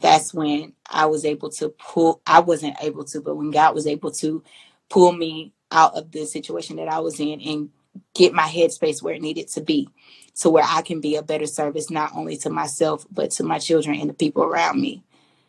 that's 0.01 0.35
when 0.35 0.75
I 0.91 1.07
was 1.07 1.25
able 1.25 1.49
to 1.53 1.71
pull, 1.71 2.21
I 2.27 2.41
wasn't 2.41 2.77
able 2.83 3.05
to, 3.07 3.23
but 3.23 3.37
when 3.37 3.51
God 3.51 3.75
was 3.75 3.87
able 3.87 4.11
to 4.13 4.45
pull 4.91 5.13
me 5.13 5.55
out 5.73 5.95
of 5.97 6.13
the 6.13 6.27
situation 6.27 6.77
that 6.77 6.89
I 6.89 7.01
was 7.01 7.19
in 7.19 7.41
and 7.41 7.71
get 8.15 8.33
my 8.33 8.49
headspace 8.49 9.03
where 9.03 9.15
it 9.15 9.23
needed 9.23 9.49
to 9.49 9.61
be 9.61 9.89
to 10.37 10.51
where 10.51 10.65
I 10.67 10.83
can 10.83 11.01
be 11.01 11.17
a 11.17 11.23
better 11.23 11.47
service, 11.47 11.91
not 11.91 12.13
only 12.15 12.37
to 12.39 12.51
myself, 12.51 13.07
but 13.11 13.31
to 13.33 13.45
my 13.45 13.59
children 13.59 14.01
and 14.01 14.11
the 14.11 14.15
people 14.15 14.43
around 14.43 14.81
me. 14.81 15.03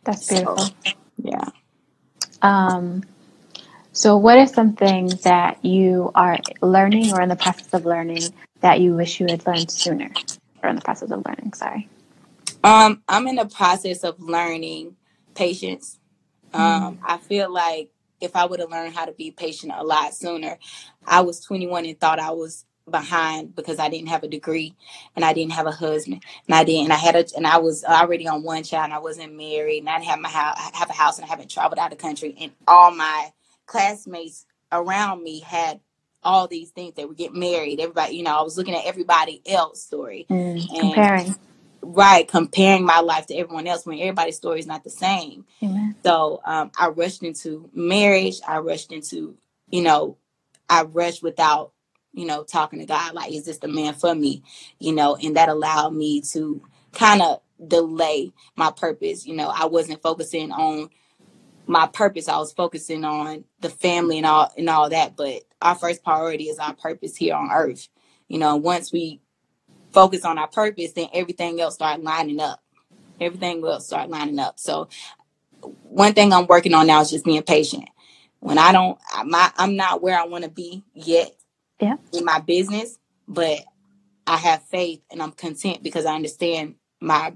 That's 0.04 0.28
beautiful. 0.28 0.58
So, 0.58 0.74
yeah. 1.24 1.50
Um, 2.42 3.04
so, 3.92 4.18
what 4.18 4.38
is 4.38 4.52
something 4.52 5.08
that 5.24 5.64
you 5.64 6.12
are 6.14 6.38
learning 6.62 7.14
or 7.14 7.22
in 7.22 7.30
the 7.30 7.36
process 7.36 7.74
of 7.74 7.86
learning 7.86 8.24
that 8.60 8.80
you 8.80 8.94
wish 8.94 9.20
you 9.20 9.28
had 9.30 9.46
learned 9.48 9.72
sooner? 9.72 10.12
Or 10.62 10.70
in 10.70 10.76
the 10.76 10.82
process 10.82 11.12
of 11.12 11.24
learning, 11.26 11.54
sorry. 11.54 11.90
Um, 12.64 13.02
I'm 13.08 13.28
in 13.28 13.36
the 13.36 13.46
process 13.46 14.04
of 14.04 14.20
learning 14.20 14.96
patience. 15.34 16.00
Um, 16.54 16.98
mm. 16.98 16.98
I 17.04 17.18
feel 17.18 17.52
like 17.52 17.90
if 18.22 18.36
I 18.36 18.46
would 18.46 18.60
have 18.60 18.72
learned 18.72 18.96
how 18.96 19.06
to 19.06 19.12
be 19.12 19.32
patient 19.32 19.74
a 19.76 19.84
lot 19.84 20.14
sooner, 20.14 20.58
I 21.06 21.22
was 21.22 21.40
21 21.42 21.86
and 21.86 22.00
thought 22.00 22.20
I 22.20 22.32
was 22.32 22.66
behind 22.90 23.56
because 23.56 23.80
I 23.80 23.90
didn't 23.90 24.10
have 24.10 24.24
a 24.24 24.28
degree 24.28 24.76
and 25.16 25.26
I 25.26 25.34
didn't 25.34 25.54
have 25.54 25.66
a 25.66 25.72
husband 25.72 26.24
and 26.48 26.56
I 26.56 26.64
didn't 26.64 26.86
and 26.86 26.94
I 26.94 26.98
had 26.98 27.16
a 27.16 27.26
and 27.36 27.48
I 27.48 27.58
was 27.58 27.84
already 27.84 28.28
on 28.28 28.44
one 28.44 28.64
child 28.64 28.86
and 28.86 28.94
I 28.94 29.00
wasn't 29.00 29.36
married 29.36 29.80
and 29.80 29.90
I 29.90 29.98
didn't 29.98 30.10
have 30.10 30.20
my 30.20 30.30
house 30.30 30.56
I 30.58 30.78
have 30.78 30.90
a 30.90 30.94
house 30.94 31.18
and 31.18 31.26
I 31.26 31.30
haven't 31.30 31.50
traveled 31.50 31.80
out 31.80 31.92
of 31.92 31.98
the 31.98 32.02
country 32.02 32.36
and 32.40 32.52
all 32.68 32.92
my 32.92 33.32
classmates 33.66 34.46
around 34.72 35.24
me 35.24 35.40
had 35.40 35.80
all 36.22 36.48
these 36.48 36.70
things. 36.72 36.94
They 36.96 37.06
would 37.06 37.18
get 37.18 37.34
married. 37.34 37.80
Everybody 37.80 38.18
you 38.18 38.24
know 38.24 38.38
I 38.38 38.44
was 38.44 38.58
looking 38.58 38.76
at 38.76 38.86
everybody 38.86 39.42
else 39.48 39.82
story. 39.84 40.28
Mm, 40.30 40.70
and, 40.70 40.80
comparing 40.80 41.36
right 41.82 42.28
comparing 42.28 42.86
my 42.86 43.00
life 43.00 43.28
to 43.28 43.36
everyone 43.36 43.68
else 43.68 43.86
when 43.86 44.00
everybody's 44.00 44.38
story 44.38 44.60
is 44.60 44.68
not 44.68 44.84
the 44.84 44.90
same 44.90 45.46
Amen. 45.64 45.96
so 46.04 46.42
um, 46.46 46.72
I 46.80 46.90
rushed 46.90 47.24
into 47.24 47.70
marriage 47.74 48.36
I 48.48 48.58
rushed 48.60 48.92
into 48.92 49.38
you 49.70 49.82
know 49.82 50.18
I 50.70 50.84
rushed 50.84 51.22
without 51.22 51.72
you 52.16 52.26
know, 52.26 52.44
talking 52.44 52.80
to 52.80 52.86
God, 52.86 53.14
like, 53.14 53.32
is 53.34 53.46
this 53.46 53.60
the 53.60 53.68
man 53.68 53.94
for 53.94 54.16
me? 54.16 54.42
You 54.80 54.94
know, 54.94 55.18
and 55.22 55.36
that 55.36 55.50
allowed 55.50 55.94
me 55.94 56.22
to 56.32 56.62
kind 56.94 57.22
of 57.22 57.42
delay 57.68 58.32
my 58.56 58.72
purpose. 58.72 59.28
You 59.28 59.36
know, 59.36 59.52
I 59.54 59.66
wasn't 59.66 60.02
focusing 60.02 60.52
on 60.52 60.90
my 61.68 61.88
purpose. 61.88 62.30
I 62.30 62.38
was 62.38 62.54
focusing 62.54 63.04
on 63.04 63.44
the 63.60 63.70
family 63.70 64.18
and 64.18 64.26
all 64.26 64.52
and 64.58 64.70
all 64.70 64.90
that. 64.90 65.18
But 65.18 65.44
our 65.62 65.76
first 65.76 66.04
priority 66.04 66.46
is 66.46 66.58
our 66.58 66.74
purpose 66.74 67.18
here 67.18 67.36
on 67.36 67.52
earth. 67.52 67.90
You 68.30 68.40
know, 68.40 68.56
once 68.56 68.94
we 68.94 69.20
focus 69.96 70.26
on 70.26 70.38
our 70.38 70.50
purpose, 70.50 70.94
then 70.94 71.10
everything 71.14 71.62
else 71.62 71.76
start 71.76 72.04
lining 72.04 72.42
up. 72.42 72.62
Everything 73.22 73.62
will 73.62 73.80
start 73.80 74.10
lining 74.12 74.40
up. 74.40 74.60
So 74.60 74.90
one 75.84 76.14
thing 76.14 76.34
I'm 76.34 76.48
working 76.48 76.76
on 76.76 76.88
now 76.88 77.02
is 77.02 77.12
just 77.12 77.26
being 77.26 77.44
patient. 77.44 77.86
When 78.42 78.60
I 78.60 78.74
don't, 78.74 79.00
I'm 79.14 79.30
not, 79.30 79.54
I'm 79.58 79.76
not 79.76 80.04
where 80.04 80.20
I 80.20 80.26
want 80.26 80.44
to 80.44 80.52
be 80.52 80.84
yet 80.94 81.32
yeah. 81.82 81.98
in 82.14 82.26
my 82.26 82.40
business, 82.40 83.00
but 83.28 83.62
I 84.28 84.38
have 84.38 84.64
faith 84.64 85.02
and 85.12 85.22
I'm 85.22 85.32
content 85.32 85.84
because 85.84 86.06
I 86.06 86.16
understand 86.16 86.76
my 87.02 87.36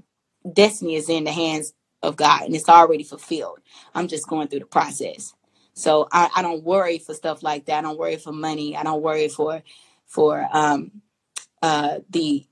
destiny 0.52 0.96
is 0.96 1.08
in 1.08 1.24
the 1.24 1.32
hands 1.32 1.74
of 2.02 2.16
God 2.16 2.42
and 2.42 2.54
it's 2.54 2.68
already 2.68 3.04
fulfilled. 3.04 3.60
I'm 3.94 4.08
just 4.08 4.28
going 4.28 4.48
through 4.48 4.60
the 4.60 4.66
process. 4.66 5.34
So 5.74 6.08
I, 6.12 6.30
I 6.36 6.42
don't 6.42 6.64
worry 6.64 6.98
for 6.98 7.14
stuff 7.14 7.42
like 7.42 7.66
that. 7.66 7.78
I 7.78 7.82
don't 7.82 7.98
worry 7.98 8.16
for 8.16 8.32
money. 8.32 8.76
I 8.76 8.82
don't 8.82 9.02
worry 9.02 9.28
for 9.28 9.62
for 10.06 10.48
um 10.52 10.90
uh 11.62 12.00
the 12.10 12.46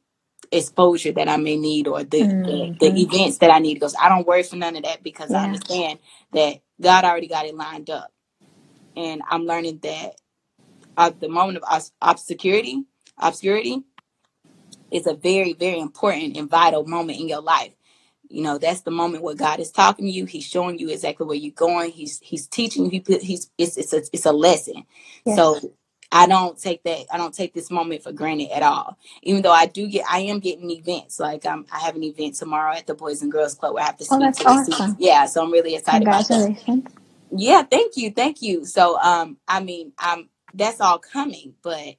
exposure 0.52 1.12
that 1.12 1.28
I 1.28 1.36
may 1.36 1.56
need 1.56 1.88
or 1.88 2.04
the, 2.04 2.20
mm-hmm. 2.20 2.78
the, 2.78 2.90
the 2.90 3.02
events 3.02 3.38
that 3.38 3.50
I 3.50 3.58
need 3.58 3.74
because 3.74 3.94
I 4.00 4.08
don't 4.08 4.26
worry 4.26 4.42
for 4.42 4.56
none 4.56 4.76
of 4.76 4.84
that 4.84 5.02
because 5.02 5.30
yeah. 5.30 5.38
I 5.38 5.44
understand 5.44 5.98
that 6.32 6.60
God 6.80 7.04
already 7.04 7.28
got 7.28 7.46
it 7.46 7.54
lined 7.54 7.90
up. 7.90 8.12
And 8.96 9.22
I'm 9.28 9.44
learning 9.44 9.80
that 9.82 10.16
at 10.96 11.20
the 11.20 11.28
moment 11.28 11.58
of 11.58 11.90
obscurity, 12.02 12.84
obscurity 13.16 13.82
is 14.90 15.06
a 15.06 15.14
very, 15.14 15.52
very 15.52 15.78
important 15.78 16.36
and 16.36 16.50
vital 16.50 16.84
moment 16.84 17.20
in 17.20 17.28
your 17.28 17.40
life. 17.40 17.72
You 18.28 18.42
know, 18.42 18.58
that's 18.58 18.82
the 18.82 18.90
moment 18.90 19.22
where 19.22 19.34
God 19.34 19.58
is 19.58 19.70
talking 19.70 20.04
to 20.04 20.10
you. 20.10 20.26
He's 20.26 20.44
showing 20.44 20.78
you 20.78 20.90
exactly 20.90 21.26
where 21.26 21.36
you're 21.36 21.52
going. 21.52 21.92
He's 21.92 22.20
He's 22.22 22.46
teaching 22.46 22.84
you. 22.84 22.90
He 22.90 23.00
put, 23.00 23.22
he's 23.22 23.50
it's 23.56 23.78
it's 23.78 23.92
a 23.94 24.02
it's 24.12 24.26
a 24.26 24.32
lesson. 24.32 24.84
Yes. 25.24 25.36
So 25.36 25.72
I 26.10 26.26
don't 26.26 26.58
take 26.58 26.82
that. 26.84 27.06
I 27.12 27.18
don't 27.18 27.34
take 27.34 27.54
this 27.54 27.70
moment 27.70 28.02
for 28.02 28.12
granted 28.12 28.50
at 28.50 28.62
all. 28.62 28.98
Even 29.22 29.42
though 29.42 29.52
I 29.52 29.66
do 29.66 29.86
get, 29.88 30.06
I 30.10 30.20
am 30.20 30.40
getting 30.40 30.70
events. 30.70 31.20
Like 31.20 31.44
um, 31.46 31.66
I 31.72 31.80
have 31.80 31.96
an 31.96 32.04
event 32.04 32.36
tomorrow 32.36 32.74
at 32.74 32.86
the 32.86 32.94
Boys 32.94 33.22
and 33.22 33.30
Girls 33.32 33.54
Club 33.54 33.74
where 33.74 33.82
I 33.82 33.86
have 33.86 33.98
to 33.98 34.04
oh, 34.10 34.16
speak 34.16 34.20
oh, 34.20 34.24
that's 34.24 34.38
to 34.38 34.72
awesome. 34.72 34.96
Yeah, 34.98 35.26
so 35.26 35.42
I'm 35.44 35.52
really 35.52 35.74
excited 35.74 36.08
about 36.08 36.28
that. 36.28 36.56
Yeah, 37.30 37.62
thank 37.62 37.96
you, 37.96 38.10
thank 38.10 38.42
you. 38.42 38.64
So 38.64 38.98
um, 39.00 39.38
I 39.48 39.60
mean, 39.60 39.92
I'm 39.98 40.30
that's 40.54 40.80
all 40.80 40.98
coming. 40.98 41.54
But 41.62 41.96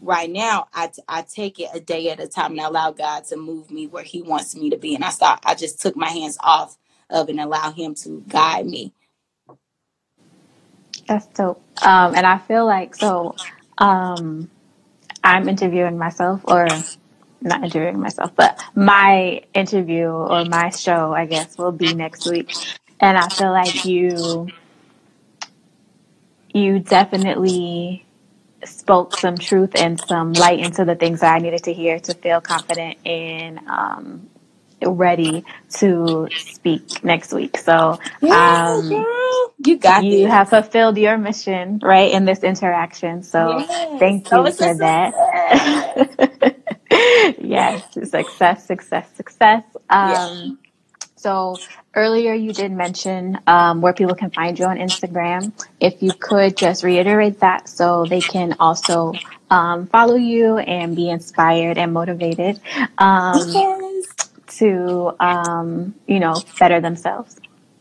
right 0.00 0.30
now, 0.30 0.68
I, 0.74 0.88
t- 0.88 1.02
I 1.08 1.22
take 1.22 1.58
it 1.60 1.70
a 1.74 1.80
day 1.80 2.10
at 2.10 2.20
a 2.20 2.28
time 2.28 2.52
and 2.52 2.60
I 2.60 2.66
allow 2.66 2.92
God 2.92 3.24
to 3.26 3.36
move 3.36 3.70
me 3.70 3.86
where 3.86 4.04
He 4.04 4.22
wants 4.22 4.56
me 4.56 4.70
to 4.70 4.76
be. 4.78 4.94
And 4.94 5.04
I 5.04 5.10
start, 5.10 5.40
I 5.44 5.54
just 5.54 5.80
took 5.80 5.96
my 5.96 6.08
hands 6.08 6.38
off 6.40 6.76
of 7.10 7.28
and 7.28 7.40
allow 7.40 7.72
Him 7.72 7.94
to 7.96 8.24
guide 8.28 8.66
me. 8.66 8.92
That's 11.12 11.26
dope. 11.26 11.62
Um, 11.82 12.14
and 12.14 12.26
I 12.26 12.38
feel 12.38 12.64
like 12.64 12.94
so 12.94 13.36
um, 13.76 14.50
I'm 15.22 15.46
interviewing 15.46 15.98
myself, 15.98 16.40
or 16.44 16.66
not 17.42 17.62
interviewing 17.62 18.00
myself, 18.00 18.34
but 18.34 18.58
my 18.74 19.42
interview 19.52 20.06
or 20.06 20.46
my 20.46 20.70
show, 20.70 21.12
I 21.12 21.26
guess, 21.26 21.58
will 21.58 21.72
be 21.72 21.92
next 21.92 22.24
week. 22.24 22.54
And 22.98 23.18
I 23.18 23.28
feel 23.28 23.52
like 23.52 23.84
you 23.84 24.54
you 26.54 26.78
definitely 26.78 28.06
spoke 28.64 29.12
some 29.18 29.36
truth 29.36 29.72
and 29.74 30.00
some 30.00 30.32
light 30.32 30.60
into 30.60 30.86
the 30.86 30.94
things 30.94 31.20
that 31.20 31.34
I 31.34 31.40
needed 31.40 31.64
to 31.64 31.74
hear 31.74 31.98
to 32.00 32.14
feel 32.14 32.40
confident 32.40 32.96
in 33.04 33.60
um, 33.68 34.30
ready 34.86 35.44
to 35.78 36.28
speak 36.36 37.04
next 37.04 37.32
week. 37.32 37.58
So, 37.58 37.98
um, 38.30 38.90
you 39.64 39.76
got 39.78 40.04
you 40.04 40.24
this. 40.24 40.30
have 40.30 40.50
fulfilled 40.50 40.98
your 40.98 41.18
mission 41.18 41.80
right 41.82 42.10
in 42.10 42.24
this 42.24 42.42
interaction. 42.42 43.22
So, 43.22 43.58
yes. 43.58 43.98
thank 43.98 44.30
you 44.30 44.50
so 44.50 44.66
for 44.66 44.74
that. 44.78 45.14
yes, 47.40 47.92
success, 47.92 48.66
success, 48.66 49.08
success. 49.16 49.64
Um, 49.88 50.10
yeah. 50.10 50.48
So 51.22 51.56
earlier 51.94 52.34
you 52.34 52.52
did 52.52 52.72
mention 52.72 53.38
um, 53.46 53.80
where 53.80 53.92
people 53.92 54.16
can 54.16 54.30
find 54.32 54.58
you 54.58 54.64
on 54.64 54.78
Instagram. 54.78 55.52
If 55.78 56.02
you 56.02 56.12
could 56.12 56.56
just 56.56 56.82
reiterate 56.82 57.38
that 57.40 57.68
so 57.68 58.04
they 58.04 58.20
can 58.20 58.56
also 58.58 59.12
um, 59.48 59.86
follow 59.86 60.16
you 60.16 60.58
and 60.58 60.96
be 60.96 61.08
inspired 61.08 61.78
and 61.78 61.92
motivated 61.92 62.60
um, 62.98 63.36
yes. 63.36 63.91
To, 64.62 65.16
um, 65.18 65.92
you 66.06 66.20
know, 66.20 66.40
better 66.60 66.80
themselves. 66.80 67.36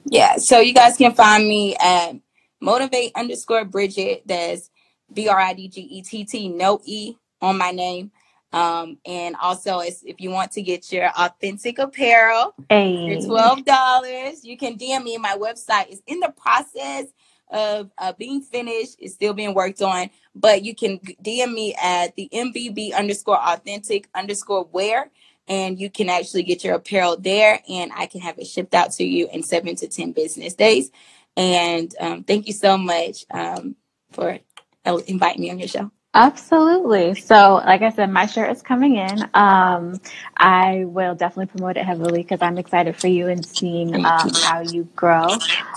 Yeah. 0.05 0.37
So 0.37 0.59
you 0.59 0.73
guys 0.73 0.97
can 0.97 1.13
find 1.13 1.47
me 1.47 1.75
at 1.75 2.13
motivate 2.59 3.11
underscore 3.15 3.65
Bridgett. 3.65 4.23
That's 4.25 4.71
B 5.13 5.27
R 5.27 5.39
I 5.39 5.53
D 5.53 5.67
G 5.67 5.81
E 5.81 6.01
T 6.01 6.25
T, 6.25 6.49
no 6.49 6.81
E 6.83 7.17
on 7.39 7.59
my 7.59 7.69
name. 7.69 8.11
Um, 8.53 8.97
and 9.05 9.35
also, 9.41 9.79
if 9.79 10.19
you 10.19 10.29
want 10.29 10.51
to 10.53 10.61
get 10.61 10.91
your 10.91 11.09
authentic 11.09 11.79
apparel, 11.79 12.53
hey. 12.69 13.19
for 13.19 13.27
twelve 13.27 13.63
dollars, 13.63 14.43
you 14.43 14.57
can 14.57 14.77
DM 14.77 15.03
me. 15.03 15.17
My 15.17 15.37
website 15.37 15.89
is 15.89 16.01
in 16.07 16.19
the 16.19 16.33
process 16.35 17.05
of 17.49 17.91
uh, 17.97 18.13
being 18.17 18.41
finished. 18.41 18.95
It's 18.99 19.13
still 19.13 19.33
being 19.33 19.53
worked 19.53 19.81
on, 19.81 20.09
but 20.35 20.63
you 20.63 20.75
can 20.75 20.99
DM 20.99 21.53
me 21.53 21.75
at 21.81 22.15
the 22.15 22.27
MBB 22.33 22.93
underscore 22.93 23.39
authentic 23.39 24.09
underscore 24.15 24.67
wear. 24.71 25.11
And 25.47 25.79
you 25.79 25.89
can 25.89 26.09
actually 26.09 26.43
get 26.43 26.63
your 26.63 26.75
apparel 26.75 27.17
there 27.17 27.59
and 27.69 27.91
I 27.95 28.05
can 28.05 28.21
have 28.21 28.37
it 28.39 28.47
shipped 28.47 28.73
out 28.73 28.91
to 28.93 29.03
you 29.03 29.27
in 29.31 29.43
seven 29.43 29.75
to 29.77 29.87
10 29.87 30.11
business 30.11 30.53
days. 30.53 30.91
And 31.35 31.93
um, 31.99 32.23
thank 32.23 32.47
you 32.47 32.53
so 32.53 32.77
much 32.77 33.25
um, 33.31 33.75
for 34.11 34.39
inviting 34.85 35.41
me 35.41 35.51
on 35.51 35.59
your 35.59 35.67
show. 35.67 35.91
Absolutely. 36.13 37.15
So, 37.15 37.61
like 37.65 37.81
I 37.81 37.89
said, 37.89 38.09
my 38.11 38.25
shirt 38.25 38.51
is 38.51 38.61
coming 38.61 38.97
in. 38.97 39.29
Um, 39.33 40.01
I 40.35 40.83
will 40.85 41.15
definitely 41.15 41.45
promote 41.45 41.77
it 41.77 41.85
heavily 41.85 42.21
because 42.21 42.41
I'm 42.41 42.57
excited 42.57 42.97
for 42.97 43.07
you 43.07 43.29
and 43.29 43.45
seeing 43.45 43.95
um, 43.95 44.29
how 44.43 44.59
you 44.59 44.89
grow. 44.93 45.29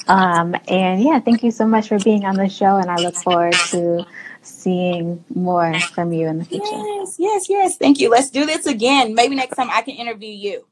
Um, 0.09 0.57
and 0.67 1.01
yeah, 1.01 1.21
thank 1.21 1.45
you 1.45 1.53
so 1.53 1.69
much 1.69 1.87
for 1.87 2.01
being 2.01 2.25
on 2.25 2.35
the 2.35 2.49
show, 2.49 2.79
and 2.79 2.91
I 2.91 2.97
look 2.97 3.15
forward 3.15 3.53
to 3.71 4.05
seeing 4.45 5.25
more 5.35 5.79
from 5.95 6.13
you 6.13 6.29
in 6.29 6.39
the 6.39 6.45
future. 6.45 6.65
Yes, 6.65 7.17
yes, 7.19 7.49
yes. 7.49 7.77
Thank 7.77 7.99
you. 8.01 8.11
Let's 8.11 8.31
do 8.31 8.47
this 8.47 8.67
again. 8.67 9.15
Maybe 9.15 9.35
next 9.35 9.57
time 9.57 9.71
I 9.71 9.83
can 9.83 9.95
interview 9.97 10.31
you. 10.33 10.67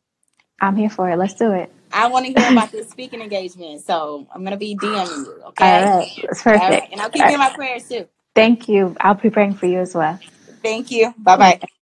I'm 0.61 0.76
here 0.76 0.91
for 0.91 1.11
it. 1.11 1.17
Let's 1.17 1.35
do 1.35 1.52
it. 1.52 1.73
I 1.93 2.09
want 2.09 2.26
to 2.26 2.33
hear 2.33 2.50
about 2.50 2.73
this 2.73 2.88
speaking 2.88 3.21
engagement, 3.21 3.83
so 3.83 4.26
I'm 4.35 4.45
gonna 4.45 4.57
be 4.57 4.76
DMing 4.76 5.26
you. 5.26 5.43
Okay. 5.49 5.64
All 5.64 5.99
right. 5.99 6.09
That's 6.23 6.43
perfect. 6.43 6.93
And 6.93 7.00
I'll 7.00 7.11
keep 7.11 7.26
you 7.26 7.35
in 7.35 7.38
my 7.38 7.50
prayers 7.50 7.88
too. 7.88 8.09
Thank 8.35 8.69
you. 8.69 8.97
I'll 9.00 9.14
be 9.14 9.29
praying 9.29 9.55
for 9.55 9.67
you 9.67 9.81
as 9.81 9.95
well. 9.95 10.19
Thank 10.62 10.91
you. 10.91 11.12
Bye 11.19 11.37
bye. 11.37 11.61